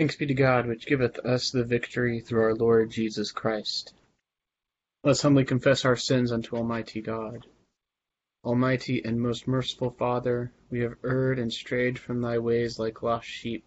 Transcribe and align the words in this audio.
Thanks 0.00 0.16
be 0.16 0.24
to 0.24 0.32
God, 0.32 0.66
which 0.66 0.86
giveth 0.86 1.18
us 1.18 1.50
the 1.50 1.62
victory 1.62 2.20
through 2.20 2.40
our 2.40 2.54
Lord 2.54 2.90
Jesus 2.90 3.32
Christ. 3.32 3.92
Let's 5.04 5.20
humbly 5.20 5.44
confess 5.44 5.84
our 5.84 5.94
sins 5.94 6.32
unto 6.32 6.56
Almighty 6.56 7.02
God. 7.02 7.44
Almighty 8.42 9.04
and 9.04 9.20
most 9.20 9.46
merciful 9.46 9.90
Father, 9.90 10.52
we 10.70 10.80
have 10.80 10.94
erred 11.04 11.38
and 11.38 11.52
strayed 11.52 11.98
from 11.98 12.22
thy 12.22 12.38
ways 12.38 12.78
like 12.78 13.02
lost 13.02 13.28
sheep. 13.28 13.62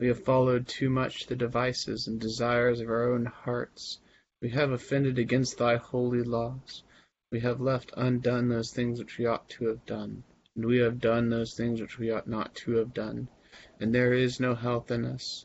We 0.00 0.06
have 0.06 0.24
followed 0.24 0.66
too 0.66 0.88
much 0.88 1.26
the 1.26 1.36
devices 1.36 2.06
and 2.06 2.18
desires 2.18 2.80
of 2.80 2.88
our 2.88 3.12
own 3.12 3.26
hearts. 3.26 3.98
We 4.40 4.48
have 4.52 4.70
offended 4.70 5.18
against 5.18 5.58
thy 5.58 5.76
holy 5.76 6.22
laws. 6.22 6.84
We 7.30 7.40
have 7.40 7.60
left 7.60 7.92
undone 7.98 8.48
those 8.48 8.72
things 8.72 8.98
which 8.98 9.18
we 9.18 9.26
ought 9.26 9.50
to 9.50 9.66
have 9.66 9.84
done, 9.84 10.22
and 10.54 10.64
we 10.64 10.78
have 10.78 11.02
done 11.02 11.28
those 11.28 11.52
things 11.52 11.82
which 11.82 11.98
we 11.98 12.10
ought 12.10 12.26
not 12.26 12.54
to 12.64 12.76
have 12.76 12.94
done, 12.94 13.28
and 13.78 13.94
there 13.94 14.14
is 14.14 14.40
no 14.40 14.54
health 14.54 14.90
in 14.90 15.04
us. 15.04 15.44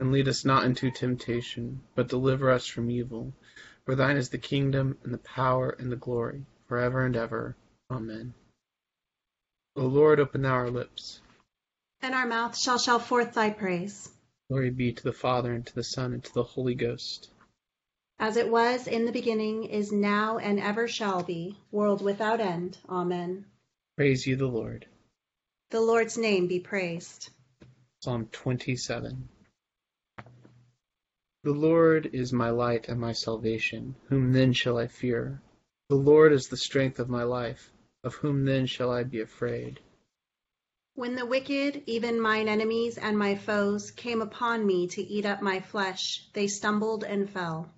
and 0.00 0.12
lead 0.12 0.28
us 0.28 0.44
not 0.44 0.64
into 0.64 0.90
temptation, 0.90 1.80
but 1.94 2.08
deliver 2.08 2.50
us 2.50 2.66
from 2.66 2.90
evil. 2.90 3.32
For 3.84 3.94
thine 3.94 4.16
is 4.16 4.28
the 4.28 4.38
kingdom, 4.38 4.98
and 5.02 5.12
the 5.12 5.18
power, 5.18 5.70
and 5.70 5.90
the 5.90 5.96
glory, 5.96 6.44
for 6.66 6.78
ever 6.78 7.04
and 7.04 7.16
ever. 7.16 7.56
Amen. 7.90 8.34
O 9.76 9.86
Lord, 9.86 10.20
open 10.20 10.42
thou 10.42 10.52
our 10.52 10.70
lips. 10.70 11.20
And 12.02 12.14
our 12.14 12.26
mouth 12.26 12.56
shall 12.56 12.78
shout 12.78 13.06
forth 13.06 13.34
thy 13.34 13.50
praise. 13.50 14.10
Glory 14.50 14.70
be 14.70 14.92
to 14.92 15.02
the 15.02 15.12
Father, 15.12 15.52
and 15.52 15.66
to 15.66 15.74
the 15.74 15.82
Son, 15.82 16.12
and 16.12 16.22
to 16.22 16.34
the 16.34 16.42
Holy 16.42 16.74
Ghost. 16.74 17.30
As 18.20 18.36
it 18.36 18.50
was 18.50 18.86
in 18.86 19.04
the 19.04 19.12
beginning, 19.12 19.64
is 19.64 19.92
now, 19.92 20.38
and 20.38 20.58
ever 20.58 20.88
shall 20.88 21.22
be, 21.22 21.56
world 21.70 22.02
without 22.02 22.40
end. 22.40 22.76
Amen. 22.88 23.46
Praise 23.96 24.26
you, 24.26 24.36
the 24.36 24.46
Lord. 24.46 24.86
The 25.70 25.80
Lord's 25.80 26.18
name 26.18 26.46
be 26.46 26.60
praised. 26.60 27.30
Psalm 28.00 28.28
27. 28.32 29.28
The 31.44 31.52
Lord 31.52 32.10
is 32.12 32.32
my 32.32 32.50
light 32.50 32.88
and 32.88 33.00
my 33.00 33.12
salvation: 33.12 33.94
whom 34.08 34.32
then 34.32 34.52
shall 34.52 34.76
I 34.76 34.88
fear? 34.88 35.40
The 35.88 35.94
Lord 35.94 36.32
is 36.32 36.48
the 36.48 36.56
strength 36.56 36.98
of 36.98 37.08
my 37.08 37.22
life: 37.22 37.70
of 38.02 38.16
whom 38.16 38.44
then 38.44 38.66
shall 38.66 38.90
I 38.90 39.04
be 39.04 39.20
afraid? 39.20 39.78
When 40.96 41.14
the 41.14 41.24
wicked, 41.24 41.84
even 41.86 42.20
mine 42.20 42.48
enemies 42.48 42.98
and 42.98 43.16
my 43.16 43.36
foes, 43.36 43.92
came 43.92 44.20
upon 44.20 44.66
me 44.66 44.88
to 44.88 45.00
eat 45.00 45.24
up 45.24 45.40
my 45.40 45.60
flesh, 45.60 46.28
they 46.32 46.48
stumbled 46.48 47.04
and 47.04 47.30
fell. 47.30 47.72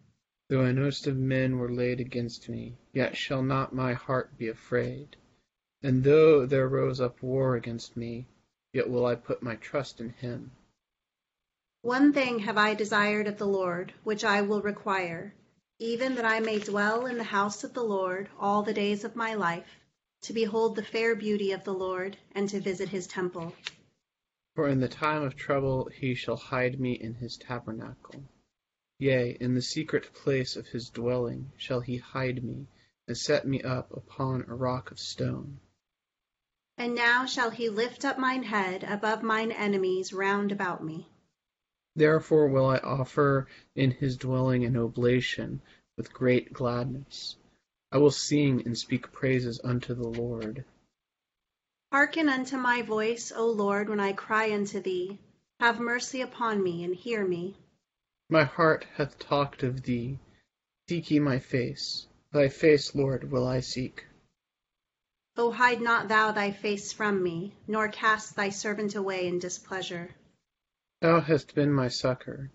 Though 0.48 0.65
an 0.65 0.78
host 0.78 1.06
of 1.06 1.19
men 1.19 1.59
were 1.59 1.71
laid 1.71 2.00
against 2.00 2.48
me, 2.48 2.78
yet 2.94 3.15
shall 3.15 3.42
not 3.42 3.75
my 3.75 3.92
heart 3.92 4.38
be 4.38 4.48
afraid. 4.48 5.16
And 5.82 6.03
though 6.03 6.47
there 6.47 6.66
rose 6.66 6.98
up 6.98 7.22
war 7.22 7.56
against 7.56 7.94
me, 7.94 8.27
yet 8.72 8.88
will 8.88 9.04
I 9.04 9.16
put 9.16 9.42
my 9.42 9.56
trust 9.56 10.00
in 10.00 10.09
him. 10.09 10.53
One 11.82 12.12
thing 12.12 12.41
have 12.41 12.58
I 12.58 12.74
desired 12.74 13.26
of 13.26 13.38
the 13.38 13.46
Lord, 13.46 13.94
which 14.04 14.22
I 14.22 14.42
will 14.42 14.60
require, 14.60 15.34
even 15.78 16.14
that 16.16 16.26
I 16.26 16.38
may 16.38 16.58
dwell 16.58 17.06
in 17.06 17.16
the 17.16 17.24
house 17.24 17.64
of 17.64 17.72
the 17.72 17.82
Lord 17.82 18.28
all 18.38 18.62
the 18.62 18.74
days 18.74 19.02
of 19.02 19.16
my 19.16 19.32
life, 19.32 19.80
to 20.22 20.34
behold 20.34 20.76
the 20.76 20.84
fair 20.84 21.14
beauty 21.14 21.52
of 21.52 21.64
the 21.64 21.72
Lord, 21.72 22.18
and 22.32 22.50
to 22.50 22.60
visit 22.60 22.91
his 22.91 23.06
temple. 23.06 23.54
For 24.54 24.68
in 24.68 24.80
the 24.80 24.88
time 24.88 25.22
of 25.22 25.36
trouble 25.36 25.86
he 25.86 26.14
shall 26.14 26.36
hide 26.36 26.78
me 26.78 26.92
in 26.92 27.14
his 27.14 27.38
tabernacle. 27.38 28.24
Yea, 28.98 29.38
in 29.41 29.54
the 29.54 29.62
secret 29.62 30.12
place 30.12 30.56
of 30.56 30.66
his 30.66 30.91
dwelling 30.91 31.50
shall 31.56 31.80
he 31.80 31.97
hide 31.97 32.44
me, 32.44 32.66
and 33.08 33.16
set 33.16 33.47
me 33.47 33.62
up 33.62 33.91
upon 33.97 34.44
a 34.48 34.54
rock 34.54 34.91
of 34.91 34.98
stone. 34.98 35.58
And 36.76 36.94
now 36.94 37.24
shall 37.24 37.48
he 37.48 37.70
lift 37.70 38.04
up 38.04 38.18
mine 38.18 38.42
head 38.42 38.84
above 38.84 39.22
mine 39.22 39.50
enemies 39.50 40.12
round 40.12 40.52
about 40.52 40.84
me. 40.84 41.09
Therefore 41.97 42.49
will 42.49 42.67
I 42.67 42.78
offer 42.78 43.49
in 43.75 43.91
his 43.91 44.17
dwelling 44.17 44.65
an 44.65 44.77
oblation 44.77 45.61
with 45.97 46.12
great 46.12 46.53
gladness. 46.53 47.37
I 47.93 47.99
will 47.99 48.12
sing 48.12 48.65
and 48.65 48.78
speak 48.78 49.11
praises 49.11 49.61
unto 49.65 49.95
the 49.95 50.09
Lord. 50.09 50.65
Hearken 51.93 52.28
unto 52.28 52.56
my 52.56 52.83
voice, 52.83 53.33
O 53.34 53.47
Lord, 53.47 53.89
when 53.89 53.99
I 53.99 54.12
cry 54.12 54.53
unto 54.53 54.81
thee. 54.81 55.19
Have 55.59 55.81
mercy 55.81 56.21
upon 56.21 56.62
me, 56.62 56.84
and 56.84 56.95
hear 56.95 57.27
me. 57.27 57.56
My 58.28 58.45
heart 58.45 58.87
hath 58.95 59.19
talked 59.19 59.65
of 59.65 59.83
thee. 59.83 60.21
Seek 60.89 61.11
ye 61.11 61.19
my 61.19 61.41
face. 61.41 62.07
Thy 62.33 62.49
face, 62.49 62.95
Lord, 62.95 63.33
will 63.33 63.47
I 63.47 63.59
seek. 63.59 64.07
O 65.37 65.51
hide 65.51 65.81
not 65.81 66.07
thou 66.07 66.31
thy 66.31 66.53
face 66.53 66.93
from 66.93 67.22
me, 67.22 67.53
nor 67.67 67.89
cast 67.89 68.37
thy 68.37 68.51
servant 68.51 68.95
away 68.95 69.27
in 69.27 69.41
displeasure. 69.41 70.15
Thou 71.00 71.20
hast 71.20 71.54
been 71.54 71.72
my 71.72 71.88
succor. 71.88 72.50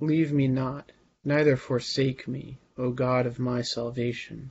Leave 0.00 0.32
me 0.32 0.48
not, 0.48 0.90
neither 1.22 1.56
forsake 1.56 2.26
me, 2.26 2.58
O 2.76 2.90
God 2.90 3.24
of 3.24 3.38
my 3.38 3.62
salvation. 3.62 4.50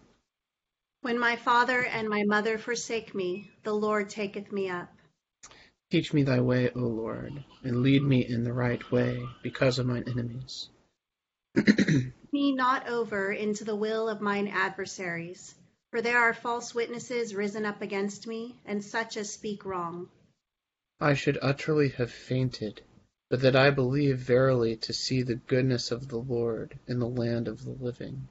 When 1.01 1.19
my 1.19 1.35
father 1.35 1.83
and 1.83 2.07
my 2.07 2.23
mother 2.23 2.57
forsake 2.57 3.13
me, 3.13 3.51
the 3.63 3.73
Lord 3.73 4.09
taketh 4.09 4.49
me 4.53 4.69
up. 4.69 4.95
Teach 5.91 6.13
me 6.13 6.23
thy 6.23 6.39
way, 6.39 6.69
O 6.69 6.79
Lord, 6.79 7.43
and 7.65 7.83
lead 7.83 8.01
me 8.01 8.25
in 8.25 8.45
the 8.45 8.53
right 8.53 8.89
way 8.93 9.21
because 9.41 9.77
of 9.77 9.87
mine 9.87 10.05
enemies. 10.07 10.69
me 12.31 12.53
not 12.53 12.87
over 12.87 13.33
into 13.33 13.65
the 13.65 13.75
will 13.75 14.07
of 14.07 14.21
mine 14.21 14.47
adversaries, 14.47 15.53
for 15.91 16.01
there 16.01 16.17
are 16.17 16.33
false 16.33 16.73
witnesses 16.73 17.35
risen 17.35 17.65
up 17.65 17.81
against 17.81 18.25
me, 18.25 18.55
and 18.65 18.81
such 18.81 19.17
as 19.17 19.33
speak 19.33 19.65
wrong. 19.65 20.09
I 21.01 21.13
should 21.13 21.37
utterly 21.41 21.89
have 21.89 22.09
fainted 22.09 22.81
but 23.33 23.41
that 23.41 23.56
I 23.56 23.71
believe 23.71 24.19
verily 24.19 24.75
to 24.75 24.94
see 24.94 25.24
the 25.24 25.33
goodness 25.33 25.89
of 25.89 26.07
the 26.07 26.19
Lord 26.19 26.77
in 26.85 27.00
the 27.00 27.07
land 27.07 27.47
of 27.47 27.65
the 27.65 27.71
living. 27.71 28.27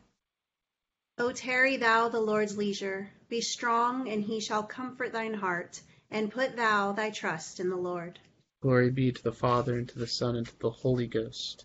O 1.18 1.32
tarry 1.32 1.76
thou 1.76 2.08
the 2.08 2.20
Lord's 2.20 2.56
leisure, 2.56 3.10
be 3.28 3.40
strong, 3.40 4.08
and 4.08 4.22
he 4.22 4.38
shall 4.38 4.62
comfort 4.62 5.12
thine 5.12 5.34
heart, 5.34 5.80
and 6.12 6.30
put 6.30 6.54
thou 6.54 6.92
thy 6.92 7.10
trust 7.10 7.58
in 7.58 7.68
the 7.68 7.74
Lord. 7.74 8.20
Glory 8.60 8.92
be 8.92 9.10
to 9.10 9.22
the 9.24 9.32
Father, 9.32 9.76
and 9.76 9.88
to 9.88 9.98
the 9.98 10.06
Son, 10.06 10.36
and 10.36 10.46
to 10.46 10.58
the 10.60 10.70
Holy 10.70 11.08
Ghost. 11.08 11.64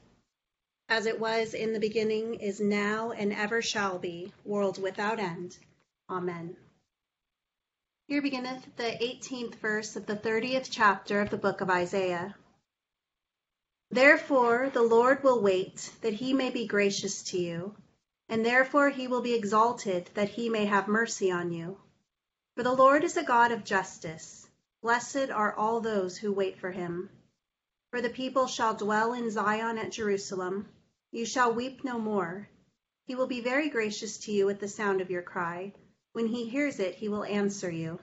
As 0.90 1.06
it 1.06 1.20
was 1.20 1.54
in 1.54 1.74
the 1.74 1.80
beginning, 1.80 2.40
is 2.40 2.60
now, 2.60 3.12
and 3.12 3.32
ever 3.32 3.62
shall 3.62 4.00
be, 4.00 4.34
world 4.46 4.82
without 4.82 5.20
end. 5.20 5.56
Amen. 6.10 6.58
Here 8.08 8.24
beginneth 8.24 8.66
the 8.78 9.04
eighteenth 9.04 9.54
verse 9.62 9.96
of 9.96 10.08
the 10.08 10.16
thirtieth 10.16 10.72
chapter 10.72 11.22
of 11.22 11.30
the 11.30 11.38
book 11.38 11.62
of 11.62 11.70
Isaiah. 11.70 12.34
Therefore 13.90 14.70
the 14.70 14.84
Lord 14.84 15.24
will 15.24 15.42
wait, 15.42 15.92
that 16.02 16.14
he 16.14 16.34
may 16.34 16.50
be 16.50 16.68
gracious 16.68 17.24
to 17.24 17.38
you, 17.38 17.76
and 18.28 18.46
therefore 18.46 18.90
he 18.90 19.08
will 19.08 19.22
be 19.22 19.34
exalted, 19.34 20.10
that 20.14 20.30
he 20.30 20.50
may 20.50 20.66
have 20.66 20.90
mercy 20.90 21.32
on 21.32 21.54
you. 21.54 21.78
For 22.56 22.64
the 22.64 22.76
Lord 22.76 23.04
is 23.04 23.16
a 23.16 23.24
God 23.24 23.52
of 23.52 23.64
justice. 23.64 24.50
Blessed 24.82 25.30
are 25.30 25.56
all 25.56 25.80
those 25.80 26.18
who 26.18 26.34
wait 26.34 26.60
for 26.60 26.72
him. 26.72 27.10
For 27.90 28.02
the 28.02 28.10
people 28.10 28.48
shall 28.48 28.74
dwell 28.74 29.14
in 29.14 29.32
Zion 29.32 29.78
at 29.78 29.92
Jerusalem. 29.92 30.68
You 31.12 31.26
shall 31.26 31.54
weep 31.54 31.86
no 31.86 31.98
more. 31.98 32.50
He 33.06 33.16
will 33.16 33.28
be 33.28 33.40
very 33.40 33.70
gracious 33.70 34.18
to 34.20 34.32
you 34.34 34.50
at 34.50 34.60
the 34.60 34.68
sound 34.68 35.00
of 35.00 35.10
your 35.10 35.22
cry. 35.22 35.74
When 36.12 36.28
he 36.28 36.50
hears 36.50 36.80
it, 36.80 36.96
he 36.96 37.08
will 37.08 37.24
answer 37.24 37.72
you. 37.72 38.00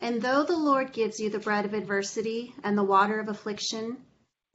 And 0.00 0.20
though 0.20 0.42
the 0.42 0.56
Lord 0.56 0.92
gives 0.92 1.20
you 1.20 1.30
the 1.30 1.38
bread 1.38 1.64
of 1.64 1.74
adversity 1.74 2.54
and 2.64 2.76
the 2.76 2.82
water 2.82 3.20
of 3.20 3.28
affliction, 3.28 4.04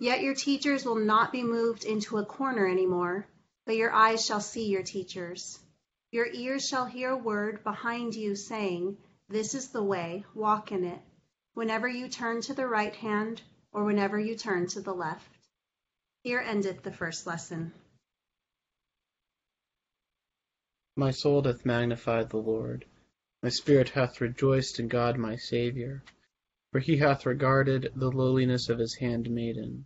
Yet 0.01 0.23
your 0.23 0.33
teachers 0.33 0.83
will 0.83 0.95
not 0.95 1.31
be 1.31 1.43
moved 1.43 1.85
into 1.85 2.17
a 2.17 2.25
corner 2.25 2.65
any 2.65 2.87
more, 2.87 3.27
but 3.67 3.75
your 3.75 3.91
eyes 3.91 4.25
shall 4.25 4.41
see 4.41 4.65
your 4.65 4.81
teachers. 4.81 5.59
Your 6.11 6.25
ears 6.25 6.67
shall 6.67 6.85
hear 6.85 7.11
a 7.11 7.17
word 7.17 7.63
behind 7.63 8.15
you 8.15 8.35
saying, 8.35 8.97
This 9.29 9.53
is 9.53 9.67
the 9.67 9.83
way, 9.83 10.25
walk 10.33 10.71
in 10.71 10.85
it, 10.85 10.99
whenever 11.53 11.87
you 11.87 12.09
turn 12.09 12.41
to 12.41 12.55
the 12.55 12.65
right 12.65 12.95
hand 12.95 13.43
or 13.71 13.83
whenever 13.83 14.19
you 14.19 14.35
turn 14.35 14.65
to 14.69 14.81
the 14.81 14.91
left. 14.91 15.37
Here 16.23 16.39
endeth 16.39 16.81
the 16.81 16.91
first 16.91 17.27
lesson. 17.27 17.71
My 20.95 21.11
soul 21.11 21.43
doth 21.43 21.63
magnify 21.63 22.23
the 22.23 22.37
Lord. 22.37 22.85
My 23.43 23.49
spirit 23.49 23.89
hath 23.89 24.19
rejoiced 24.19 24.79
in 24.79 24.87
God 24.87 25.19
my 25.19 25.35
Saviour. 25.35 26.01
For 26.71 26.79
he 26.79 26.97
hath 26.97 27.27
regarded 27.27 27.91
the 27.95 28.09
lowliness 28.09 28.67
of 28.67 28.79
his 28.79 28.95
handmaiden. 28.95 29.85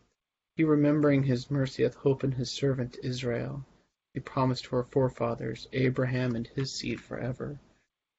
He 0.61 0.65
remembering 0.65 1.23
his 1.23 1.49
mercy 1.49 1.81
hath 1.81 1.95
hope 1.95 2.23
in 2.23 2.33
his 2.33 2.51
servant 2.51 2.99
Israel 3.01 3.65
he 4.13 4.19
promised 4.19 4.65
to 4.65 4.75
our 4.75 4.83
forefathers, 4.83 5.67
Abraham 5.73 6.35
and 6.35 6.45
his 6.45 6.71
seed 6.71 7.01
forever. 7.01 7.59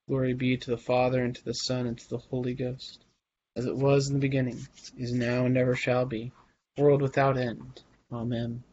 Glory 0.08 0.34
be 0.34 0.56
to 0.56 0.70
the 0.72 0.76
Father, 0.76 1.22
and 1.22 1.36
to 1.36 1.44
the 1.44 1.54
Son, 1.54 1.86
and 1.86 1.96
to 1.96 2.10
the 2.10 2.18
Holy 2.18 2.54
Ghost, 2.54 3.04
as 3.54 3.66
it 3.66 3.76
was 3.76 4.08
in 4.08 4.14
the 4.14 4.18
beginning, 4.20 4.66
is 4.98 5.12
now, 5.12 5.46
and 5.46 5.56
ever 5.56 5.76
shall 5.76 6.04
be, 6.04 6.32
world 6.76 7.00
without 7.00 7.38
end. 7.38 7.80
Amen. 8.10 8.64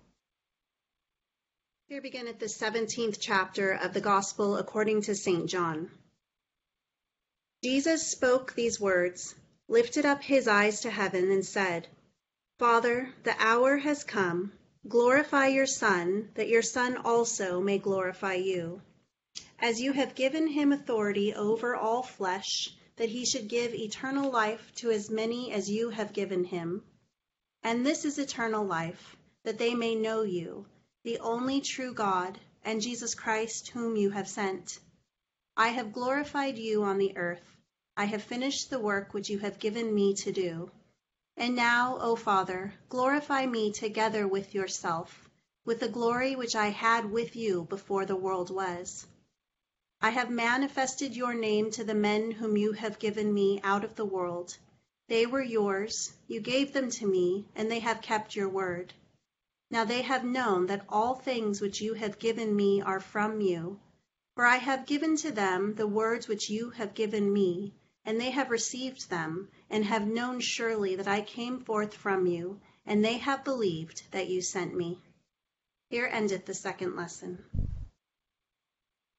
Here 1.90 2.02
beginneth 2.02 2.40
the 2.40 2.50
seventeenth 2.50 3.20
chapter 3.20 3.74
of 3.74 3.94
the 3.94 4.02
Gospel 4.02 4.58
according 4.58 5.04
to 5.04 5.14
St. 5.14 5.46
John. 5.48 5.92
Jesus 7.64 8.08
spoke 8.08 8.56
these 8.56 8.80
words, 8.80 9.36
lifted 9.68 10.08
up 10.08 10.24
his 10.24 10.48
eyes 10.48 10.82
to 10.82 10.90
heaven, 10.90 11.30
and 11.30 11.46
said, 11.46 11.88
Father, 12.60 13.14
the 13.24 13.36
hour 13.40 13.78
has 13.78 14.04
come 14.04 14.52
Glorify 14.86 15.48
your 15.48 15.66
Son, 15.66 16.30
that 16.34 16.50
your 16.50 16.62
Son 16.62 16.98
also 16.98 17.62
may 17.62 17.78
glorify 17.78 18.34
you. 18.34 18.82
As 19.60 19.80
you 19.80 19.94
have 19.94 20.14
given 20.14 20.48
him 20.48 20.74
authority 20.74 21.34
over 21.34 21.74
all 21.74 22.04
flesh, 22.04 22.76
that 22.98 23.08
he 23.08 23.26
should 23.26 23.48
give 23.48 23.74
eternal 23.74 24.30
life 24.30 24.74
to 24.76 24.92
as 24.92 25.10
many 25.10 25.54
as 25.54 25.70
you 25.70 25.90
have 25.90 26.12
given 26.12 26.44
him. 26.44 26.84
And 27.64 27.86
this 27.86 28.04
is 28.04 28.20
eternal 28.20 28.66
life, 28.66 29.16
that 29.44 29.58
they 29.58 29.74
may 29.74 29.96
know 29.96 30.24
you, 30.24 30.66
the 31.06 31.20
only 31.20 31.62
true 31.62 31.94
God, 31.94 32.38
and 32.66 32.82
Jesus 32.82 33.16
Christ, 33.16 33.70
whom 33.70 33.96
you 33.96 34.10
have 34.10 34.28
sent. 34.28 34.80
I 35.56 35.70
have 35.70 35.94
glorified 35.94 36.58
you 36.58 36.84
on 36.84 36.98
the 36.98 37.16
earth. 37.16 37.56
I 37.96 38.04
have 38.04 38.24
finished 38.24 38.70
the 38.70 38.80
work 38.80 39.14
which 39.14 39.30
you 39.30 39.40
have 39.40 39.60
given 39.60 39.96
me 39.96 40.14
to 40.16 40.34
do. 40.34 40.72
And 41.42 41.56
now, 41.56 41.98
O 42.02 42.18
Father, 42.18 42.74
glorify 42.90 43.46
me 43.46 43.72
together 43.72 44.28
with 44.28 44.54
yourself, 44.54 45.30
with 45.64 45.80
the 45.80 45.88
glory 45.88 46.36
which 46.36 46.54
I 46.54 46.68
had 46.68 47.10
with 47.10 47.34
you 47.34 47.64
before 47.70 48.06
the 48.06 48.18
world 48.18 48.50
was. 48.50 49.08
I 50.02 50.10
have 50.10 50.30
manifested 50.30 51.16
your 51.16 51.34
name 51.34 51.72
to 51.72 51.86
the 51.86 51.96
men 51.96 52.32
whom 52.32 52.58
you 52.58 52.74
have 52.74 53.00
given 53.00 53.34
me 53.34 53.62
out 53.64 53.86
of 53.86 53.96
the 53.96 54.04
world. 54.04 54.58
They 55.08 55.26
were 55.26 55.42
yours, 55.42 56.12
you 56.28 56.42
gave 56.42 56.74
them 56.74 56.90
to 56.92 57.08
me, 57.08 57.46
and 57.56 57.72
they 57.72 57.80
have 57.80 58.02
kept 58.02 58.36
your 58.36 58.50
word. 58.50 58.94
Now 59.72 59.86
they 59.86 60.02
have 60.02 60.26
known 60.26 60.66
that 60.66 60.86
all 60.90 61.16
things 61.16 61.62
which 61.62 61.80
you 61.80 61.94
have 61.94 62.20
given 62.20 62.54
me 62.54 62.82
are 62.82 63.00
from 63.00 63.40
you. 63.40 63.80
For 64.36 64.46
I 64.46 64.58
have 64.58 64.86
given 64.86 65.16
to 65.16 65.32
them 65.32 65.76
the 65.76 65.88
words 65.88 66.28
which 66.28 66.50
you 66.50 66.72
have 66.72 66.94
given 66.94 67.32
me, 67.32 67.74
and 68.04 68.20
they 68.20 68.32
have 68.32 68.50
received 68.50 69.10
them, 69.10 69.48
and 69.72 69.86
have 69.86 70.08
known 70.08 70.40
surely 70.40 70.96
that 70.96 71.08
I 71.08 71.22
came 71.22 71.60
forth 71.60 71.94
from 71.94 72.26
you, 72.26 72.60
and 72.86 73.06
they 73.06 73.18
have 73.18 73.44
believed 73.44 74.02
that 74.12 74.28
you 74.28 74.42
sent 74.42 74.76
me. 74.76 75.00
Here 75.92 76.10
endeth 76.12 76.46
the 76.46 76.56
second 76.56 76.96
lesson. 76.96 77.44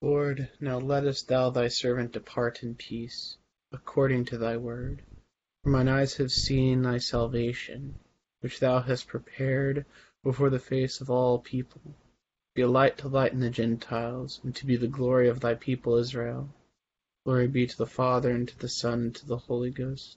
Lord, 0.02 0.50
now 0.60 0.78
lettest 0.78 1.28
thou 1.28 1.50
thy 1.50 1.68
servant 1.68 2.12
depart 2.12 2.64
in 2.64 2.74
peace, 2.74 3.36
according 3.70 4.24
to 4.26 4.38
thy 4.38 4.56
word. 4.56 5.02
For 5.62 5.70
mine 5.70 5.88
eyes 5.88 6.16
have 6.16 6.32
seen 6.32 6.82
thy 6.82 6.98
salvation, 6.98 8.00
which 8.40 8.58
thou 8.58 8.80
hast 8.80 9.06
prepared 9.06 9.86
before 10.24 10.50
the 10.50 10.58
face 10.58 11.00
of 11.00 11.10
all 11.10 11.38
people, 11.38 11.82
to 11.84 11.94
be 12.54 12.62
a 12.62 12.68
light 12.68 12.98
to 12.98 13.08
lighten 13.08 13.40
the 13.40 13.50
Gentiles, 13.50 14.40
and 14.42 14.56
to 14.56 14.66
be 14.66 14.76
the 14.76 14.88
glory 14.88 15.28
of 15.28 15.38
thy 15.38 15.54
people 15.54 15.96
Israel. 15.96 16.52
Glory 17.24 17.46
be 17.46 17.66
to 17.66 17.78
the 17.78 17.86
Father, 17.86 18.30
and 18.30 18.48
to 18.48 18.58
the 18.58 18.68
Son, 18.68 19.00
and 19.02 19.14
to 19.14 19.26
the 19.26 19.36
Holy 19.36 19.70
Ghost, 19.70 20.16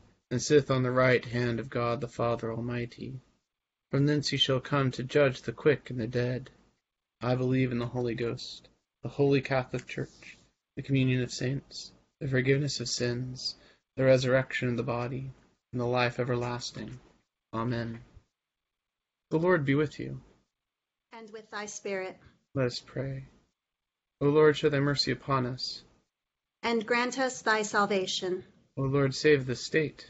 and 0.31 0.41
sitteth 0.41 0.71
on 0.71 0.81
the 0.81 0.91
right 0.91 1.25
hand 1.25 1.59
of 1.59 1.69
God 1.69 1.99
the 1.99 2.07
Father 2.07 2.51
Almighty. 2.51 3.19
From 3.91 4.05
thence 4.05 4.29
he 4.29 4.37
shall 4.37 4.61
come 4.61 4.89
to 4.91 5.03
judge 5.03 5.41
the 5.41 5.51
quick 5.51 5.89
and 5.89 5.99
the 5.99 6.07
dead. 6.07 6.49
I 7.19 7.35
believe 7.35 7.73
in 7.73 7.79
the 7.79 7.85
Holy 7.85 8.15
Ghost, 8.15 8.69
the 9.03 9.09
holy 9.09 9.41
Catholic 9.41 9.85
Church, 9.85 10.37
the 10.77 10.81
communion 10.81 11.21
of 11.21 11.33
saints, 11.33 11.91
the 12.21 12.29
forgiveness 12.29 12.79
of 12.79 12.87
sins, 12.87 13.55
the 13.97 14.05
resurrection 14.05 14.69
of 14.69 14.77
the 14.77 14.83
body, 14.83 15.29
and 15.73 15.81
the 15.81 15.85
life 15.85 16.17
everlasting. 16.17 16.97
Amen. 17.53 17.99
The 19.31 19.39
Lord 19.39 19.65
be 19.65 19.75
with 19.75 19.99
you. 19.99 20.21
And 21.11 21.29
with 21.31 21.51
thy 21.51 21.65
spirit. 21.65 22.17
Let 22.55 22.67
us 22.67 22.79
pray. 22.79 23.25
O 24.21 24.27
Lord, 24.27 24.55
show 24.55 24.69
thy 24.69 24.79
mercy 24.79 25.11
upon 25.11 25.45
us. 25.45 25.83
And 26.63 26.85
grant 26.85 27.19
us 27.19 27.41
thy 27.41 27.63
salvation. 27.63 28.45
O 28.77 28.83
Lord, 28.83 29.13
save 29.13 29.45
the 29.45 29.55
state. 29.57 30.09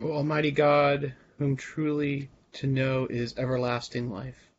O 0.00 0.10
Almighty 0.10 0.50
God, 0.50 1.14
whom 1.38 1.56
truly 1.56 2.28
to 2.54 2.66
know 2.66 3.06
is 3.06 3.38
everlasting 3.38 4.10
life, 4.10 4.50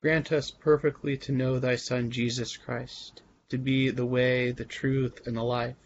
grant 0.00 0.32
us 0.32 0.50
perfectly 0.50 1.16
to 1.18 1.32
know 1.32 1.58
thy 1.58 1.76
Son 1.76 2.10
Jesus 2.10 2.56
Christ, 2.56 3.22
to 3.50 3.58
be 3.58 3.90
the 3.90 4.06
way, 4.06 4.50
the 4.50 4.64
truth, 4.64 5.26
and 5.26 5.36
the 5.36 5.42
life, 5.42 5.76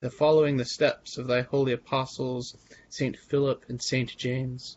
that 0.00 0.10
following 0.10 0.56
the 0.56 0.64
steps 0.64 1.18
of 1.18 1.28
thy 1.28 1.42
holy 1.42 1.72
apostles, 1.72 2.56
Saint 2.88 3.16
Philip 3.16 3.64
and 3.68 3.80
Saint 3.80 4.16
James, 4.16 4.76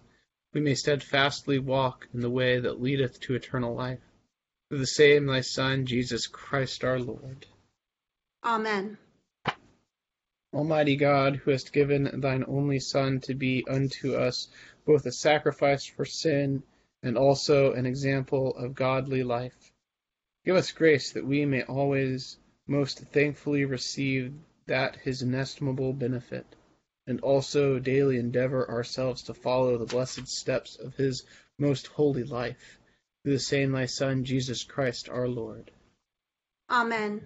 we 0.53 0.61
may 0.61 0.75
steadfastly 0.75 1.57
walk 1.57 2.07
in 2.13 2.21
the 2.21 2.29
way 2.29 2.59
that 2.59 2.81
leadeth 2.81 3.19
to 3.21 3.33
eternal 3.33 3.73
life 3.73 3.99
through 4.69 4.79
the 4.79 4.87
same 4.87 5.25
thy 5.25 5.41
Son, 5.41 5.87
Jesus 5.87 6.27
Christ 6.27 6.83
our 6.83 6.99
Lord. 6.99 7.47
Amen. 8.43 8.97
Almighty 10.53 10.95
God, 10.95 11.35
who 11.35 11.51
hast 11.51 11.73
given 11.73 12.21
thine 12.21 12.43
only 12.47 12.79
Son 12.79 13.19
to 13.21 13.35
be 13.35 13.65
unto 13.69 14.15
us 14.15 14.47
both 14.85 15.05
a 15.05 15.11
sacrifice 15.11 15.85
for 15.85 16.05
sin 16.05 16.63
and 17.03 17.17
also 17.17 17.73
an 17.73 17.85
example 17.85 18.55
of 18.57 18.73
godly 18.73 19.23
life, 19.23 19.71
give 20.45 20.55
us 20.55 20.71
grace 20.71 21.11
that 21.11 21.25
we 21.25 21.45
may 21.45 21.63
always 21.63 22.37
most 22.67 22.99
thankfully 22.99 23.65
receive 23.65 24.33
that 24.65 24.95
his 24.97 25.21
inestimable 25.21 25.93
benefit, 25.93 26.45
and 27.07 27.21
also 27.21 27.79
daily 27.79 28.17
endeavor 28.17 28.69
ourselves 28.69 29.23
to 29.23 29.33
follow 29.33 29.77
the 29.77 29.85
blessed 29.85 30.27
steps 30.27 30.75
of 30.77 30.95
his 30.95 31.23
most 31.57 31.87
holy 31.87 32.23
life, 32.23 32.79
through 33.23 33.33
the 33.33 33.39
same 33.39 33.71
thy 33.71 33.85
Son, 33.85 34.23
Jesus 34.23 34.63
Christ 34.63 35.09
our 35.09 35.27
Lord. 35.27 35.71
Amen. 36.69 37.25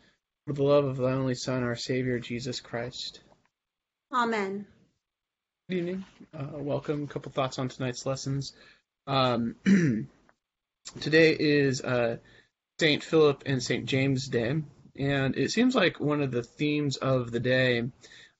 for 0.45 0.53
the 0.53 0.63
love 0.63 0.85
of 0.85 0.97
thy 0.97 1.11
only 1.11 1.35
Son, 1.35 1.63
our 1.63 1.75
Saviour, 1.75 2.19
Jesus 2.19 2.59
Christ. 2.59 3.19
Amen. 4.13 4.65
Good 5.69 5.77
evening. 5.77 6.05
Uh, 6.33 6.57
welcome. 6.57 7.03
A 7.03 7.07
couple 7.07 7.31
thoughts 7.31 7.59
on 7.59 7.69
tonight's 7.69 8.05
lessons. 8.05 8.53
Um, 9.05 9.55
today 10.99 11.35
is 11.39 11.81
uh, 11.81 12.17
St. 12.79 13.03
Philip 13.03 13.43
and 13.45 13.61
St. 13.61 13.85
James 13.85 14.27
Day, 14.27 14.63
and 14.97 15.37
it 15.37 15.51
seems 15.51 15.75
like 15.75 15.99
one 15.99 16.21
of 16.21 16.31
the 16.31 16.43
themes 16.43 16.97
of 16.97 17.31
the 17.31 17.39
day, 17.39 17.83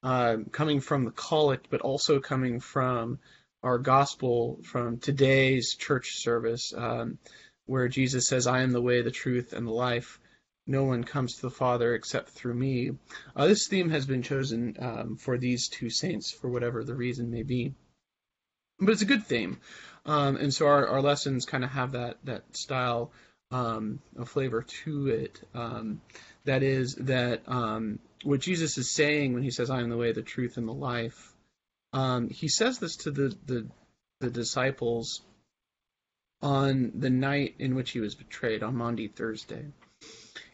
uh, 0.02 0.38
coming 0.52 0.82
from 0.82 1.06
the 1.06 1.12
collect, 1.12 1.68
but 1.70 1.82
also 1.82 2.20
coming 2.20 2.60
from 2.60 3.20
our 3.62 3.78
gospel 3.78 4.60
from 4.64 4.98
today's 4.98 5.76
church 5.76 6.16
service, 6.16 6.74
um, 6.76 7.20
where 7.68 7.88
Jesus 7.88 8.28
says, 8.28 8.48
I 8.48 8.62
am 8.62 8.72
the 8.72 8.82
way, 8.82 9.04
the 9.04 9.12
truth, 9.12 9.54
and 9.54 9.68
the 9.68 9.72
life. 9.72 10.20
No 10.68 10.84
one 10.84 11.04
comes 11.04 11.36
to 11.36 11.42
the 11.42 11.50
Father 11.50 11.96
except 11.96 12.30
through 12.30 12.54
me. 12.54 12.92
Uh, 13.36 13.48
this 13.48 13.68
theme 13.68 13.90
has 13.90 14.06
been 14.06 14.22
chosen 14.22 14.76
um, 14.80 15.18
for 15.18 15.38
these 15.38 15.68
two 15.68 15.90
saints 15.90 16.32
for 16.32 16.50
whatever 16.50 16.84
the 16.84 16.96
reason 16.96 17.32
may 17.32 17.44
be. 17.44 17.74
But 18.80 18.92
it's 18.92 19.02
a 19.02 19.06
good 19.06 19.26
theme. 19.26 19.60
Um, 20.06 20.36
and 20.38 20.54
so 20.54 20.68
our, 20.68 20.88
our 20.88 21.02
lessons 21.02 21.46
kind 21.46 21.64
of 21.64 21.72
have 21.72 21.92
that, 21.92 22.18
that 22.24 22.56
style 22.56 23.12
um, 23.52 24.02
of 24.18 24.30
flavor 24.30 24.64
to 24.84 25.08
it. 25.08 25.42
Um, 25.54 26.02
that 26.46 26.64
is, 26.64 26.96
that 26.96 27.44
um, 27.48 28.00
what 28.24 28.40
Jesus 28.40 28.78
is 28.78 28.90
saying 28.90 29.34
when 29.34 29.44
he 29.44 29.52
says, 29.52 29.70
I 29.70 29.82
am 29.82 29.90
the 29.90 29.98
way, 29.98 30.12
the 30.12 30.22
truth, 30.22 30.58
and 30.58 30.68
the 30.68 30.74
life, 30.74 31.34
um, 31.94 32.30
he 32.30 32.48
says 32.48 32.80
this 32.80 32.96
to 32.98 33.12
the, 33.12 33.36
the, 33.46 33.68
the 34.20 34.30
disciples 34.30 35.22
on 36.42 36.94
the 36.96 37.10
night 37.10 37.56
in 37.60 37.76
which 37.76 37.92
he 37.92 38.00
was 38.00 38.16
betrayed, 38.16 38.64
on 38.64 38.76
Maundy 38.76 39.08
Thursday. 39.08 39.66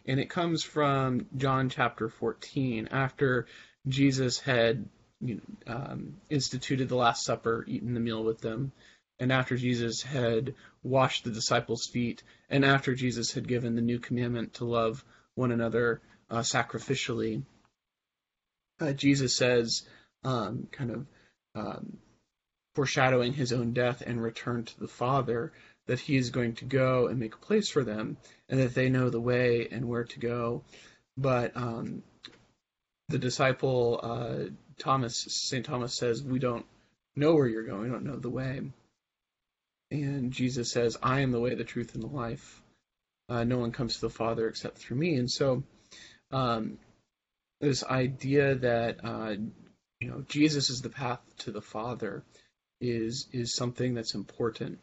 And 0.05 0.19
it 0.19 0.29
comes 0.29 0.63
from 0.63 1.27
John 1.36 1.69
chapter 1.69 2.10
14, 2.10 2.89
after 2.91 3.48
Jesus 3.88 4.39
had 4.39 4.88
you 5.19 5.36
know, 5.36 5.74
um, 5.74 6.17
instituted 6.29 6.89
the 6.89 6.96
Last 6.96 7.25
Supper, 7.25 7.65
eaten 7.67 7.93
the 7.93 8.00
meal 8.00 8.24
with 8.24 8.39
them, 8.41 8.72
and 9.19 9.31
after 9.31 9.57
Jesus 9.57 10.03
had 10.03 10.53
washed 10.84 11.24
the 11.24 11.31
disciples' 11.31 11.88
feet, 11.88 12.24
and 12.50 12.63
after 12.63 12.93
Jesus 12.93 13.31
had 13.31 13.48
given 13.48 13.75
the 13.75 13.81
new 13.81 14.00
commandment 14.00 14.55
to 14.55 14.65
love 14.65 15.03
one 15.36 15.51
another 15.51 16.01
uh, 16.29 16.39
sacrificially, 16.39 17.43
uh, 18.79 18.93
Jesus 18.93 19.36
says, 19.36 19.88
um, 20.24 20.67
kind 20.72 20.91
of 20.91 21.07
um, 21.55 21.98
foreshadowing 22.75 23.34
his 23.34 23.51
own 23.51 23.74
death 23.74 24.03
and 24.05 24.22
return 24.22 24.63
to 24.63 24.79
the 24.79 24.88
Father, 24.88 25.51
that 25.88 26.00
he 26.00 26.15
is 26.15 26.29
going 26.29 26.56
to 26.56 26.65
go 26.65 27.08
and 27.08 27.20
make 27.20 27.36
a 27.36 27.39
place 27.39 27.70
for 27.70 27.84
them, 27.84 28.17
and 28.50 28.60
that 28.60 28.75
they 28.75 28.89
know 28.89 29.10
the 29.10 29.22
way 29.22 29.67
and 29.72 29.88
where 29.88 30.03
to 30.06 30.20
go. 30.20 30.63
But 31.17 31.58
um, 31.58 32.03
the 33.10 33.17
disciple 33.17 34.00
uh, 34.03 34.50
Thomas, 34.79 35.17
St. 35.17 35.65
Thomas 35.65 35.94
says, 35.94 36.24
We 36.24 36.39
don't 36.39 36.65
know 37.15 37.34
where 37.34 37.48
you're 37.48 37.65
going, 37.65 37.84
we 37.84 37.89
don't 37.89 38.06
know 38.06 38.17
the 38.17 38.29
way. 38.29 38.62
And 39.89 40.32
Jesus 40.32 40.72
says, 40.72 40.98
I 41.01 41.22
am 41.22 41.32
the 41.32 41.39
way, 41.39 41.56
the 41.56 41.63
truth, 41.63 41.96
and 41.96 42.03
the 42.03 42.08
life. 42.08 42.62
Uh, 43.29 43.44
no 43.44 43.58
one 43.58 43.72
comes 43.72 43.96
to 43.96 44.01
the 44.01 44.10
Father 44.10 44.48
except 44.48 44.77
through 44.77 44.98
me. 44.98 45.15
And 45.15 45.32
so, 45.32 45.63
um, 46.32 46.77
this 47.60 47.84
idea 47.84 48.56
that 48.56 49.03
uh, 49.03 49.36
you 50.00 50.10
know 50.10 50.24
Jesus 50.27 50.70
is 50.70 50.82
the 50.82 50.89
path 50.89 51.20
to 51.39 51.51
the 51.51 51.62
Father 51.62 52.24
is 52.79 53.27
is 53.32 53.56
something 53.56 53.94
that's 53.94 54.13
important. 54.13 54.79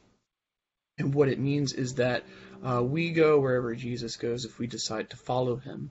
And 0.99 1.15
what 1.15 1.29
it 1.29 1.39
means 1.39 1.73
is 1.73 1.95
that 1.95 2.25
uh, 2.63 2.83
we 2.83 3.11
go 3.11 3.41
wherever 3.41 3.75
Jesus 3.75 4.17
goes 4.17 4.45
if 4.45 4.59
we 4.59 4.67
decide 4.67 5.11
to 5.11 5.17
follow 5.17 5.57
him. 5.57 5.91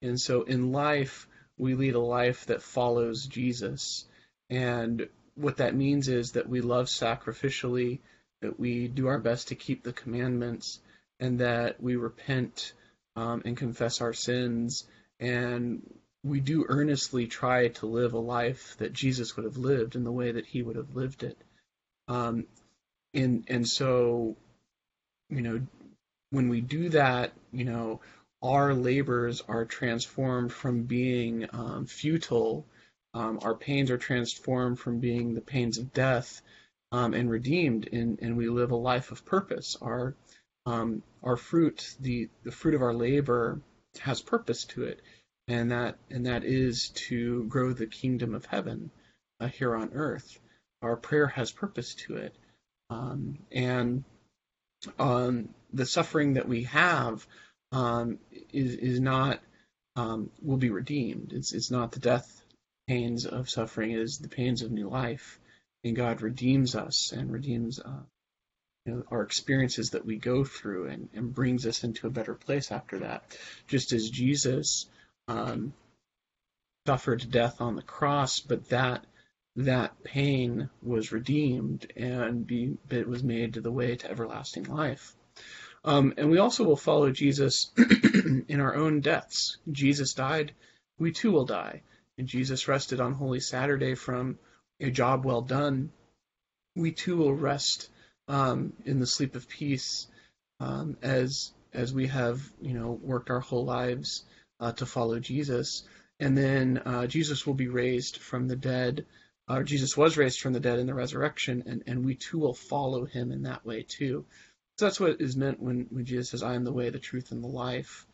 And 0.00 0.20
so 0.20 0.42
in 0.42 0.72
life, 0.72 1.26
we 1.58 1.74
lead 1.74 1.94
a 1.94 2.00
life 2.00 2.46
that 2.46 2.62
follows 2.62 3.26
Jesus. 3.26 4.04
And 4.50 5.08
what 5.34 5.56
that 5.56 5.74
means 5.74 6.08
is 6.08 6.32
that 6.32 6.48
we 6.48 6.60
love 6.60 6.86
sacrificially, 6.86 8.00
that 8.42 8.58
we 8.58 8.88
do 8.88 9.08
our 9.08 9.18
best 9.18 9.48
to 9.48 9.54
keep 9.54 9.82
the 9.82 9.92
commandments, 9.92 10.80
and 11.20 11.40
that 11.40 11.82
we 11.82 11.96
repent 11.96 12.72
um, 13.16 13.42
and 13.44 13.56
confess 13.56 14.00
our 14.00 14.12
sins. 14.12 14.84
And 15.20 15.82
we 16.22 16.40
do 16.40 16.64
earnestly 16.68 17.26
try 17.26 17.68
to 17.68 17.86
live 17.86 18.14
a 18.14 18.18
life 18.18 18.76
that 18.78 18.92
Jesus 18.92 19.36
would 19.36 19.44
have 19.44 19.58
lived 19.58 19.94
in 19.94 20.04
the 20.04 20.12
way 20.12 20.32
that 20.32 20.46
he 20.46 20.62
would 20.62 20.76
have 20.76 20.96
lived 20.96 21.22
it. 21.22 21.38
Um, 22.08 22.46
and 23.12 23.44
and 23.48 23.68
so, 23.68 24.36
you 25.34 25.42
know, 25.42 25.60
when 26.30 26.48
we 26.48 26.60
do 26.60 26.88
that, 26.90 27.32
you 27.52 27.64
know, 27.64 28.00
our 28.42 28.74
labors 28.74 29.42
are 29.48 29.64
transformed 29.64 30.52
from 30.52 30.82
being 30.82 31.48
um, 31.52 31.86
futile, 31.86 32.66
um, 33.14 33.38
our 33.42 33.54
pains 33.54 33.90
are 33.90 33.98
transformed 33.98 34.78
from 34.78 34.98
being 34.98 35.34
the 35.34 35.40
pains 35.40 35.78
of 35.78 35.92
death, 35.92 36.42
um, 36.92 37.14
and 37.14 37.30
redeemed, 37.30 37.88
and, 37.92 38.20
and 38.20 38.36
we 38.36 38.48
live 38.48 38.70
a 38.70 38.76
life 38.76 39.10
of 39.12 39.24
purpose. 39.24 39.76
Our 39.80 40.14
um, 40.66 41.02
our 41.22 41.36
fruit, 41.36 41.94
the 42.00 42.28
the 42.42 42.52
fruit 42.52 42.74
of 42.74 42.82
our 42.82 42.94
labor, 42.94 43.60
has 44.00 44.20
purpose 44.20 44.64
to 44.66 44.84
it, 44.84 45.00
and 45.48 45.70
that 45.70 45.96
and 46.10 46.26
that 46.26 46.44
is 46.44 46.90
to 47.08 47.44
grow 47.44 47.72
the 47.72 47.86
kingdom 47.86 48.34
of 48.34 48.46
heaven 48.46 48.90
uh, 49.40 49.48
here 49.48 49.74
on 49.74 49.92
earth. 49.94 50.38
Our 50.82 50.96
prayer 50.96 51.26
has 51.28 51.50
purpose 51.50 51.94
to 52.06 52.16
it, 52.16 52.34
um, 52.90 53.38
and 53.52 54.04
um, 54.98 55.48
the 55.72 55.86
suffering 55.86 56.34
that 56.34 56.48
we 56.48 56.64
have 56.64 57.26
um, 57.72 58.18
is 58.52 58.74
is 58.76 59.00
not 59.00 59.40
um, 59.96 60.30
will 60.42 60.56
be 60.56 60.70
redeemed. 60.70 61.32
It's 61.32 61.52
it's 61.52 61.70
not 61.70 61.92
the 61.92 62.00
death 62.00 62.42
pains 62.86 63.26
of 63.26 63.50
suffering; 63.50 63.92
it 63.92 64.00
is 64.00 64.18
the 64.18 64.28
pains 64.28 64.62
of 64.62 64.70
new 64.70 64.88
life, 64.88 65.38
and 65.82 65.96
God 65.96 66.22
redeems 66.22 66.74
us 66.74 67.12
and 67.12 67.32
redeems 67.32 67.80
uh, 67.80 68.02
you 68.86 68.94
know, 68.94 69.02
our 69.10 69.22
experiences 69.22 69.90
that 69.90 70.04
we 70.04 70.16
go 70.16 70.44
through, 70.44 70.88
and, 70.88 71.08
and 71.14 71.34
brings 71.34 71.66
us 71.66 71.84
into 71.84 72.06
a 72.06 72.10
better 72.10 72.34
place 72.34 72.70
after 72.70 73.00
that. 73.00 73.36
Just 73.66 73.92
as 73.92 74.10
Jesus 74.10 74.86
um, 75.28 75.72
suffered 76.86 77.30
death 77.30 77.60
on 77.60 77.76
the 77.76 77.82
cross, 77.82 78.40
but 78.40 78.68
that 78.68 79.04
that 79.56 80.02
pain 80.02 80.68
was 80.82 81.12
redeemed 81.12 81.92
and 81.96 82.46
be, 82.46 82.76
it 82.90 83.08
was 83.08 83.22
made 83.22 83.54
the 83.54 83.70
way 83.70 83.96
to 83.96 84.10
everlasting 84.10 84.64
life. 84.64 85.14
Um, 85.84 86.14
and 86.16 86.30
we 86.30 86.38
also 86.38 86.64
will 86.64 86.76
follow 86.76 87.10
Jesus 87.10 87.70
in 87.76 88.60
our 88.60 88.74
own 88.74 89.00
deaths. 89.00 89.58
Jesus 89.70 90.14
died, 90.14 90.52
we 90.98 91.12
too 91.12 91.30
will 91.30 91.44
die. 91.44 91.82
And 92.16 92.26
Jesus 92.26 92.68
rested 92.68 93.00
on 93.00 93.12
Holy 93.12 93.40
Saturday 93.40 93.94
from 93.94 94.38
a 94.80 94.90
job 94.90 95.24
well 95.24 95.42
done. 95.42 95.90
We 96.76 96.92
too 96.92 97.16
will 97.16 97.34
rest 97.34 97.90
um, 98.28 98.72
in 98.84 98.98
the 99.00 99.06
sleep 99.06 99.36
of 99.36 99.48
peace 99.48 100.06
um, 100.60 100.96
as 101.02 101.52
as 101.72 101.92
we 101.92 102.06
have 102.06 102.40
you 102.60 102.72
know 102.72 102.92
worked 103.02 103.30
our 103.30 103.40
whole 103.40 103.64
lives 103.64 104.24
uh, 104.60 104.72
to 104.72 104.86
follow 104.86 105.18
Jesus. 105.18 105.82
And 106.20 106.38
then 106.38 106.78
uh, 106.84 107.06
Jesus 107.06 107.46
will 107.46 107.54
be 107.54 107.68
raised 107.68 108.18
from 108.18 108.46
the 108.46 108.56
dead. 108.56 109.04
Uh, 109.46 109.62
Jesus 109.62 109.96
was 109.96 110.16
raised 110.16 110.40
from 110.40 110.52
the 110.52 110.60
dead 110.60 110.78
in 110.78 110.86
the 110.86 110.94
resurrection, 110.94 111.64
and, 111.66 111.82
and 111.86 112.04
we 112.04 112.14
too 112.14 112.38
will 112.38 112.54
follow 112.54 113.04
him 113.04 113.30
in 113.30 113.42
that 113.42 113.64
way 113.64 113.82
too. 113.82 114.24
So 114.78 114.86
that's 114.86 114.98
what 114.98 115.20
is 115.20 115.36
meant 115.36 115.60
when, 115.60 115.86
when 115.90 116.04
Jesus 116.04 116.30
says, 116.30 116.42
I 116.42 116.54
am 116.54 116.64
the 116.64 116.72
way, 116.72 116.90
the 116.90 116.98
truth, 116.98 117.30
and 117.30 117.42
the 117.42 117.48
life. 117.48 118.06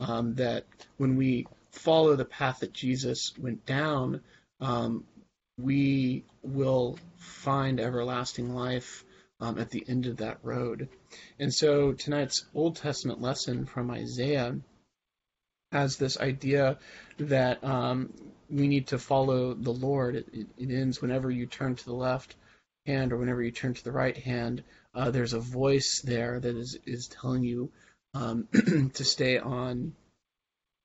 Um, 0.00 0.34
that 0.36 0.64
when 0.96 1.16
we 1.16 1.46
follow 1.72 2.14
the 2.14 2.24
path 2.24 2.60
that 2.60 2.72
Jesus 2.72 3.32
went 3.36 3.66
down, 3.66 4.20
um, 4.60 5.04
we 5.58 6.24
will 6.42 6.98
find 7.16 7.80
everlasting 7.80 8.54
life 8.54 9.04
um, 9.40 9.58
at 9.58 9.70
the 9.70 9.84
end 9.88 10.06
of 10.06 10.18
that 10.18 10.38
road. 10.42 10.88
And 11.38 11.52
so 11.52 11.92
tonight's 11.92 12.46
Old 12.54 12.76
Testament 12.76 13.20
lesson 13.20 13.66
from 13.66 13.90
Isaiah 13.90 14.56
has 15.72 15.96
this 15.96 16.18
idea 16.18 16.78
that 17.18 17.62
um, 17.62 18.12
we 18.50 18.68
need 18.68 18.88
to 18.88 18.98
follow 18.98 19.54
the 19.54 19.72
Lord. 19.72 20.16
It, 20.16 20.28
it, 20.32 20.46
it, 20.56 20.70
ends 20.70 21.00
whenever 21.00 21.30
you 21.30 21.46
turn 21.46 21.76
to 21.76 21.84
the 21.84 21.94
left 21.94 22.34
hand 22.86 23.12
or 23.12 23.18
whenever 23.18 23.42
you 23.42 23.50
turn 23.50 23.74
to 23.74 23.84
the 23.84 23.92
right 23.92 24.16
hand. 24.16 24.62
Uh, 24.94 25.10
there's 25.10 25.34
a 25.34 25.40
voice 25.40 26.00
there 26.02 26.40
that 26.40 26.56
is 26.56 26.78
is 26.86 27.08
telling 27.08 27.44
you 27.44 27.70
um, 28.14 28.48
to 28.94 29.04
stay 29.04 29.38
on 29.38 29.94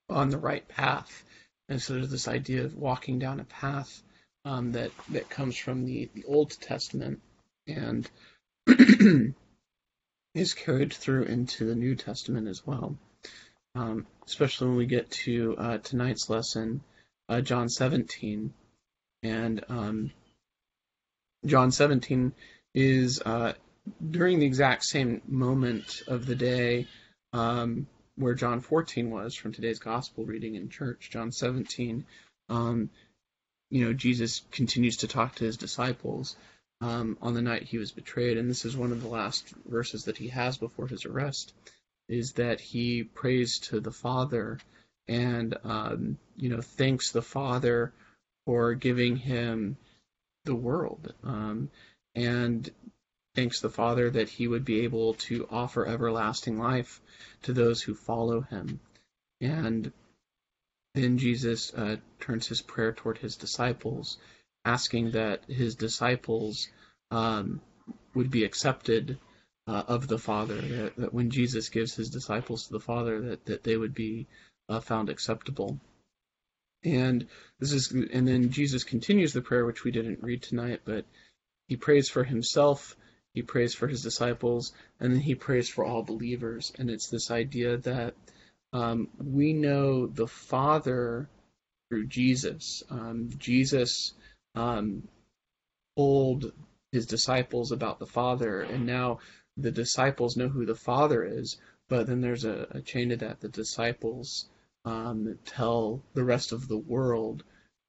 on 0.10 0.29
the 0.29 0.38
right 0.38 0.67
path. 0.67 1.24
And 1.70 1.82
so 1.82 1.93
there's 1.93 2.12
this 2.12 2.27
idea 2.27 2.65
of 2.65 2.75
walking 2.75 3.20
down 3.20 3.39
a 3.39 3.46
path 3.46 4.03
um, 4.46 4.74
that 4.74 4.91
that 5.10 5.29
comes 5.29 5.58
from 5.58 5.86
the, 5.86 6.10
the 6.13 6.25
Old 6.25 6.51
Testament 6.60 7.22
and 7.67 8.10
is 10.36 10.53
carried 10.53 10.93
through 10.93 11.24
into 11.24 11.65
the 11.65 11.75
New 11.75 11.96
Testament 11.96 12.48
as 12.48 12.65
well. 12.65 12.98
Um, 13.75 14.05
especially 14.25 14.67
when 14.67 14.77
we 14.77 14.86
get 14.86 15.10
to 15.12 15.55
uh, 15.58 15.77
tonight's 15.79 16.29
lesson, 16.29 16.82
uh, 17.30 17.42
John 17.42 17.70
17, 17.70 18.53
and 19.24 19.65
um, 19.70 20.12
John 21.46 21.72
17 21.72 22.34
is 22.74 23.22
uh, 23.22 23.53
during 24.10 24.39
the 24.39 24.46
exact 24.46 24.84
same 24.84 25.22
moment 25.27 26.03
of 26.08 26.25
the 26.25 26.36
day 26.36 26.88
um, 27.34 27.88
where 28.15 28.34
John 28.34 28.62
14 28.62 29.10
was 29.10 29.36
from 29.36 29.53
today's 29.53 29.80
gospel 29.80 30.25
reading 30.25 30.56
in 30.56 30.70
church. 30.70 31.10
John 31.12 31.32
17, 31.32 32.06
um, 32.50 32.89
you 33.70 33.86
know, 33.86 33.94
Jesus 33.94 34.44
continues 34.51 34.98
to 34.98 35.08
talk 35.08 35.36
to 35.36 35.46
his 35.46 35.58
disciples 35.58 36.36
um, 36.82 37.18
on 37.22 37.34
the 37.34 37.42
night 37.42 37.63
he 37.63 37.77
was 37.77 37.92
betrayed, 37.92 38.38
and 38.38 38.50
this 38.50 38.65
is 38.65 38.75
one 38.75 38.92
of 38.92 39.01
the 39.01 39.08
last 39.08 39.53
verses 39.65 40.06
that 40.06 40.18
he 40.18 40.27
has 40.27 40.58
before 40.58 40.88
his 40.88 41.06
arrest, 41.06 41.53
is 42.10 42.34
that 42.34 42.60
he 42.60 43.03
prays 43.03 43.60
to 43.60 43.80
the 43.80 43.92
Father 43.92 44.60
and 45.08 45.58
um, 45.64 46.18
you 46.36 46.50
know 46.50 46.62
thanks 46.62 47.12
the 47.12 47.22
Father 47.22 47.94
for 48.46 48.74
giving 48.74 49.16
him 49.16 49.78
the 50.46 50.56
world, 50.56 51.14
um, 51.24 51.70
and 52.16 52.70
thanks 53.36 53.62
the 53.62 53.70
Father 53.70 54.10
that 54.10 54.30
he 54.30 54.48
would 54.48 54.66
be 54.66 54.82
able 54.82 55.16
to 55.16 55.48
offer 55.50 55.86
everlasting 55.86 56.58
life 56.58 57.02
to 57.44 57.54
those 57.54 57.82
who 57.82 57.94
follow 57.94 58.42
him. 58.42 58.80
And 59.42 59.92
then 60.94 61.18
Jesus 61.18 61.74
uh, 61.74 61.98
turns 62.20 62.48
his 62.48 62.62
prayer 62.62 62.94
toward 62.94 63.18
his 63.18 63.36
disciples, 63.36 64.18
asking 64.63 65.12
that 65.12 65.44
his 65.46 65.76
disciples 65.76 66.68
um, 67.10 67.62
would 68.13 68.30
be 68.30 68.44
accepted 68.44 69.18
uh, 69.68 69.84
of 69.88 70.08
the 70.08 70.20
Father, 70.20 70.62
that, 70.62 70.96
that, 70.98 71.13
when 71.13 71.30
Jesus 71.30 71.70
gives 71.70 71.96
his 71.96 72.10
disciples 72.10 72.68
to 72.68 72.74
the 72.74 72.80
Father, 72.80 73.22
that, 73.22 73.46
that 73.46 73.63
they 73.63 73.78
would 73.78 73.94
be 73.96 74.28
uh, 74.69 74.80
found 74.80 75.10
acceptable. 75.10 75.80
And 76.84 77.28
this 77.60 77.71
is, 77.71 77.91
and 77.91 78.28
then 78.28 78.49
Jesus 78.49 78.84
continues 78.84 79.34
the 79.34 79.41
prayer, 79.41 79.65
which 79.65 79.84
we 79.84 79.91
didn't 79.91 80.23
read 80.23 80.41
tonight, 80.41 80.82
but 80.84 81.06
he 81.67 81.78
prays 81.78 82.10
for 82.10 82.23
himself 82.23 82.95
he 83.34 83.41
prays 83.41 83.73
for 83.73 83.88
his 83.88 84.04
disciples, 84.04 84.73
and 84.99 85.12
then 85.12 85.19
he 85.19 85.34
prays 85.34 85.67
for 85.67 85.84
all 85.84 86.04
believers. 86.04 86.71
And 86.78 86.89
it's 86.89 87.08
this 87.08 87.32
idea 87.32 87.78
that 87.78 88.13
um, 88.71 89.10
we 89.17 89.54
know 89.54 90.06
the 90.06 90.28
Father 90.28 91.30
through 91.89 92.08
Jesus. 92.08 92.84
Um, 92.89 93.32
Jesus 93.38 94.13
um, 94.54 95.08
told 95.97 96.52
his 96.91 97.08
disciples 97.08 97.71
about 97.71 97.97
the 97.97 98.06
Father, 98.06 98.62
and 98.62 98.86
now 98.86 99.19
the 99.58 99.71
disciples 99.71 100.38
know 100.38 100.47
who 100.47 100.65
the 100.65 100.76
Father 100.76 101.23
is. 101.23 101.58
But 101.89 102.06
then 102.06 102.21
there's 102.21 102.45
a, 102.45 102.67
a 102.69 102.82
chain 102.82 103.10
to 103.10 103.17
that. 103.17 103.41
The 103.41 103.49
disciples 103.49 104.47
um, 104.86 105.38
tell 105.46 106.02
the 106.13 106.24
rest 106.24 106.52
of 106.52 106.67
the 106.67 106.78
world 106.78 107.43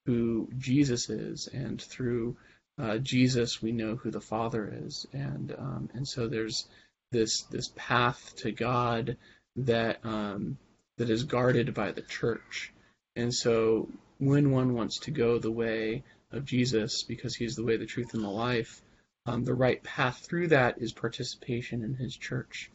who 0.06 0.48
Jesus 0.58 1.08
is, 1.10 1.48
and 1.48 1.80
through 1.80 2.36
uh, 2.78 2.98
Jesus, 2.98 3.62
we 3.62 3.72
know 3.72 3.96
who 3.96 4.10
the 4.10 4.20
Father 4.20 4.72
is, 4.84 5.06
and 5.12 5.54
um, 5.56 5.88
and 5.94 6.06
so 6.06 6.28
there's 6.28 6.66
this 7.12 7.42
this 7.42 7.72
path 7.76 8.34
to 8.36 8.52
God 8.52 9.16
that 9.56 10.04
um, 10.04 10.58
that 10.98 11.10
is 11.10 11.24
guarded 11.24 11.74
by 11.74 11.92
the 11.92 12.02
church, 12.02 12.72
and 13.16 13.32
so 13.32 13.88
when 14.18 14.50
one 14.50 14.74
wants 14.74 15.00
to 15.00 15.10
go 15.10 15.38
the 15.38 15.50
way 15.50 16.02
of 16.32 16.44
Jesus, 16.44 17.02
because 17.02 17.34
He's 17.34 17.56
the 17.56 17.64
way, 17.64 17.76
the 17.76 17.86
truth, 17.86 18.14
and 18.14 18.22
the 18.22 18.28
life, 18.28 18.82
um, 19.26 19.44
the 19.44 19.54
right 19.54 19.82
path 19.82 20.18
through 20.18 20.48
that 20.48 20.78
is 20.78 20.92
participation 20.92 21.82
in 21.82 21.94
His 21.94 22.16
church, 22.16 22.70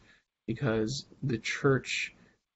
because 0.46 1.06
the 1.22 1.38
church 1.38 2.14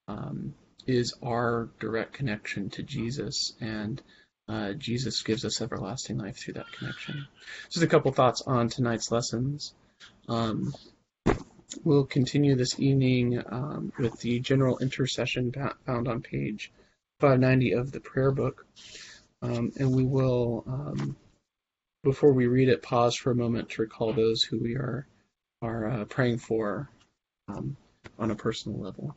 um, 0.08 0.54
is 0.86 1.14
our 1.22 1.68
direct 1.80 2.12
connection 2.12 2.70
to 2.70 2.82
Jesus, 2.82 3.52
and 3.60 4.00
uh, 4.48 4.72
Jesus 4.74 5.22
gives 5.22 5.44
us 5.44 5.60
everlasting 5.60 6.18
life 6.18 6.36
through 6.36 6.54
that 6.54 6.70
connection. 6.72 7.26
Just 7.70 7.84
a 7.84 7.88
couple 7.88 8.12
thoughts 8.12 8.42
on 8.46 8.68
tonight's 8.68 9.10
lessons. 9.10 9.74
Um, 10.28 10.74
we'll 11.82 12.04
continue 12.04 12.54
this 12.54 12.78
evening 12.78 13.42
um, 13.46 13.92
with 13.98 14.18
the 14.20 14.40
general 14.40 14.78
intercession 14.78 15.52
found 15.86 16.08
on 16.08 16.22
page 16.22 16.70
590 17.20 17.72
of 17.72 17.92
the 17.92 18.00
prayer 18.00 18.30
book. 18.30 18.66
Um, 19.42 19.72
and 19.78 19.94
we 19.94 20.04
will, 20.04 20.64
um, 20.66 21.16
before 22.02 22.32
we 22.32 22.46
read 22.46 22.68
it, 22.68 22.82
pause 22.82 23.14
for 23.14 23.30
a 23.30 23.36
moment 23.36 23.70
to 23.70 23.82
recall 23.82 24.12
those 24.12 24.42
who 24.42 24.58
we 24.58 24.74
are, 24.74 25.06
are 25.62 25.88
uh, 25.88 26.04
praying 26.04 26.38
for 26.38 26.90
um, 27.48 27.76
on 28.18 28.30
a 28.30 28.36
personal 28.36 28.78
level. 28.78 29.16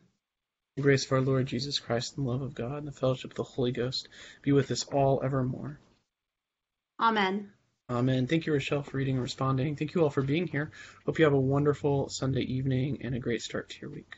The 0.77 0.81
grace 0.81 1.05
of 1.05 1.11
our 1.11 1.21
Lord 1.21 1.47
Jesus 1.47 1.79
Christ, 1.79 2.15
and 2.15 2.25
the 2.25 2.31
love 2.31 2.41
of 2.41 2.55
God, 2.55 2.77
and 2.77 2.87
the 2.87 2.93
fellowship 2.93 3.31
of 3.31 3.37
the 3.37 3.43
Holy 3.43 3.73
Ghost 3.73 4.07
be 4.41 4.53
with 4.53 4.71
us 4.71 4.85
all 4.85 5.21
evermore. 5.23 5.79
Amen. 6.99 7.51
Amen. 7.89 8.25
Thank 8.27 8.45
you, 8.45 8.53
Rochelle, 8.53 8.83
for 8.83 8.95
reading 8.95 9.15
and 9.15 9.23
responding. 9.23 9.75
Thank 9.75 9.93
you 9.93 10.03
all 10.03 10.09
for 10.09 10.21
being 10.21 10.47
here. 10.47 10.71
Hope 11.05 11.19
you 11.19 11.25
have 11.25 11.33
a 11.33 11.39
wonderful 11.39 12.07
Sunday 12.07 12.43
evening 12.43 12.99
and 13.01 13.13
a 13.13 13.19
great 13.19 13.41
start 13.41 13.69
to 13.69 13.81
your 13.81 13.89
week. 13.89 14.15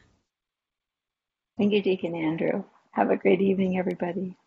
Thank 1.58 1.74
you, 1.74 1.82
Deacon 1.82 2.14
Andrew. 2.14 2.64
Have 2.92 3.10
a 3.10 3.18
great 3.18 3.42
evening, 3.42 3.80
everybody. 3.80 4.38